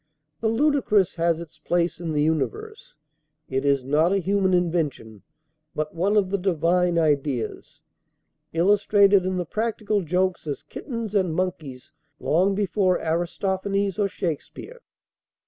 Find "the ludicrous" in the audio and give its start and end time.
0.39-1.13